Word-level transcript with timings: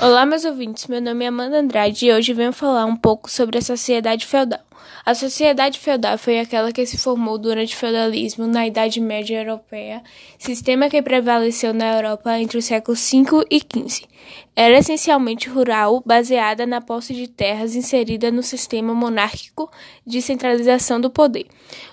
Olá, 0.00 0.24
meus 0.24 0.44
ouvintes. 0.44 0.86
Meu 0.86 1.00
nome 1.00 1.24
é 1.24 1.28
Amanda 1.28 1.58
Andrade 1.58 2.06
e 2.06 2.12
hoje 2.12 2.32
venho 2.32 2.52
falar 2.52 2.84
um 2.84 2.94
pouco 2.94 3.28
sobre 3.28 3.58
a 3.58 3.62
sociedade 3.62 4.24
feudal. 4.24 4.60
A 5.04 5.14
sociedade 5.14 5.78
feudal 5.78 6.18
foi 6.18 6.38
aquela 6.38 6.72
que 6.72 6.84
se 6.84 6.98
formou 6.98 7.38
durante 7.38 7.74
o 7.74 7.78
feudalismo 7.78 8.46
na 8.46 8.66
Idade 8.66 9.00
Média 9.00 9.40
Europeia, 9.40 10.02
sistema 10.38 10.88
que 10.88 11.00
prevaleceu 11.00 11.72
na 11.72 11.96
Europa 11.96 12.38
entre 12.38 12.58
os 12.58 12.64
séculos 12.64 13.10
V 13.10 13.44
e 13.50 13.58
XV. 13.58 14.06
Era 14.54 14.78
essencialmente 14.78 15.48
rural, 15.48 16.02
baseada 16.04 16.66
na 16.66 16.80
posse 16.80 17.14
de 17.14 17.28
terras 17.28 17.76
inserida 17.76 18.30
no 18.30 18.42
sistema 18.42 18.92
monárquico 18.92 19.70
de 20.04 20.20
centralização 20.20 21.00
do 21.00 21.08
poder. 21.08 21.46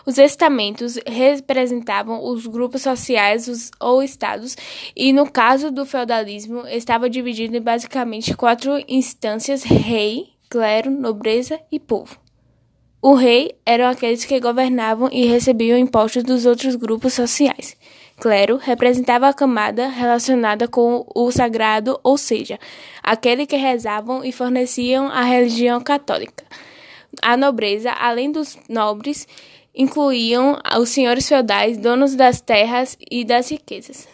Os 0.05 0.17
estamentos 0.17 0.99
representavam 1.05 2.23
os 2.23 2.47
grupos 2.47 2.81
sociais 2.81 3.71
ou 3.79 4.01
estados, 4.01 4.57
e 4.95 5.13
no 5.13 5.29
caso 5.29 5.71
do 5.71 5.85
feudalismo, 5.85 6.67
estava 6.67 7.09
dividido 7.09 7.55
em 7.55 7.61
basicamente 7.61 8.35
quatro 8.35 8.83
instâncias: 8.87 9.63
rei, 9.63 10.27
clero, 10.49 10.89
nobreza 10.89 11.59
e 11.71 11.79
povo. 11.79 12.24
O 13.07 13.13
rei 13.13 13.55
eram 13.63 13.87
aqueles 13.87 14.25
que 14.25 14.39
governavam 14.39 15.09
e 15.11 15.27
recebiam 15.27 15.77
impostos 15.77 16.23
dos 16.23 16.43
outros 16.47 16.75
grupos 16.75 17.13
sociais. 17.13 17.77
Clero 18.17 18.57
representava 18.57 19.27
a 19.27 19.33
camada 19.33 19.87
relacionada 19.89 20.67
com 20.67 21.05
o 21.13 21.31
sagrado, 21.31 21.99
ou 22.03 22.17
seja, 22.17 22.59
aquele 23.03 23.45
que 23.45 23.57
rezavam 23.57 24.25
e 24.25 24.31
forneciam 24.31 25.05
a 25.05 25.21
religião 25.21 25.79
católica. 25.81 26.43
A 27.21 27.37
nobreza, 27.37 27.91
além 27.91 28.31
dos 28.31 28.57
nobres, 28.67 29.27
incluíam 29.75 30.59
os 30.81 30.89
senhores 30.89 31.29
feudais, 31.29 31.77
donos 31.77 32.15
das 32.15 32.41
terras 32.41 32.97
e 33.11 33.23
das 33.23 33.51
riquezas. 33.51 34.07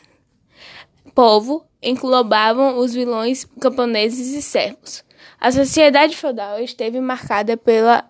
Povo 1.16 1.63
englobavam 1.82 2.77
os 2.77 2.94
vilões 2.94 3.46
camponeses 3.62 4.34
e 4.34 4.41
servos. 4.41 5.02
A 5.40 5.49
sociedade 5.49 6.18
feudal 6.18 6.60
esteve 6.60 6.99
marcada 6.99 7.55
pela 7.55 8.05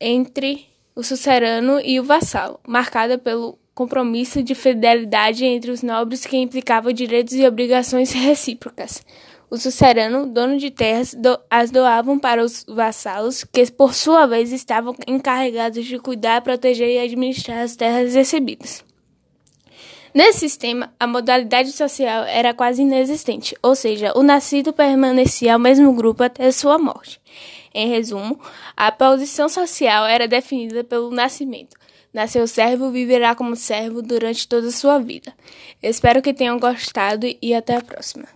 entre 0.00 0.66
o 0.94 1.02
sucerano 1.02 1.80
e 1.80 2.00
o 2.00 2.04
vassalo, 2.04 2.58
marcada 2.66 3.16
pelo 3.18 3.58
compromisso 3.74 4.42
de 4.42 4.54
fidelidade 4.54 5.44
entre 5.44 5.70
os 5.70 5.82
nobres 5.82 6.26
que 6.26 6.36
implicava 6.36 6.92
direitos 6.92 7.34
e 7.34 7.46
obrigações 7.46 8.10
recíprocas. 8.12 9.04
O 9.50 9.56
sucerano, 9.56 10.26
dono 10.26 10.58
de 10.58 10.70
terras, 10.70 11.14
do, 11.14 11.38
as 11.48 11.70
doavam 11.70 12.18
para 12.18 12.44
os 12.44 12.66
vassalos, 12.68 13.44
que 13.44 13.70
por 13.70 13.94
sua 13.94 14.26
vez 14.26 14.52
estavam 14.52 14.94
encarregados 15.06 15.86
de 15.86 15.98
cuidar, 15.98 16.42
proteger 16.42 16.88
e 16.88 16.98
administrar 16.98 17.60
as 17.60 17.76
terras 17.76 18.14
recebidas. 18.14 18.84
Nesse 20.14 20.40
sistema, 20.40 20.92
a 20.98 21.06
modalidade 21.06 21.72
social 21.72 22.24
era 22.24 22.54
quase 22.54 22.82
inexistente, 22.82 23.54
ou 23.62 23.74
seja, 23.74 24.12
o 24.16 24.22
nascido 24.22 24.72
permanecia 24.72 25.52
ao 25.52 25.58
mesmo 25.58 25.92
grupo 25.92 26.22
até 26.22 26.50
sua 26.50 26.78
morte. 26.78 27.20
Em 27.74 27.88
resumo, 27.88 28.40
a 28.76 28.90
posição 28.90 29.48
social 29.48 30.06
era 30.06 30.26
definida 30.26 30.82
pelo 30.82 31.10
nascimento. 31.10 31.76
Nasceu 32.12 32.46
servo, 32.46 32.90
viverá 32.90 33.34
como 33.34 33.54
servo 33.54 34.00
durante 34.00 34.48
toda 34.48 34.68
a 34.68 34.72
sua 34.72 34.98
vida. 34.98 35.32
Espero 35.82 36.22
que 36.22 36.32
tenham 36.32 36.58
gostado 36.58 37.26
e 37.40 37.54
até 37.54 37.76
a 37.76 37.82
próxima. 37.82 38.26